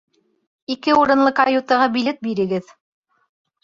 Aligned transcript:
Ике 0.75 0.95
урынлы 1.03 1.35
каютаға 1.43 1.93
билет 2.01 2.27
бирегеҙ 2.29 2.77